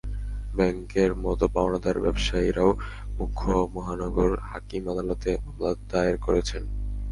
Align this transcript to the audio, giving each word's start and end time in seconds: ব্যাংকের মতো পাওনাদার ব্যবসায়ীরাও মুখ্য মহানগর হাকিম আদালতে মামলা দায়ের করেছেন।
ব্যাংকের 0.55 1.11
মতো 1.15 1.45
পাওনাদার 1.47 1.95
ব্যবসায়ীরাও 1.99 2.71
মুখ্য 3.17 3.45
মহানগর 3.73 4.31
হাকিম 4.49 4.83
আদালতে 4.89 5.29
মামলা 5.37 5.71
দায়ের 5.91 6.17
করেছেন। 6.17 6.63